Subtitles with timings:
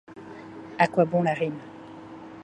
[0.79, 1.59] À quoi bon la rime?